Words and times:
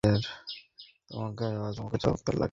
Wow, 0.03 1.71
তোমাকে 1.77 1.97
চমৎকার 1.97 2.33
লাগছে। 2.33 2.39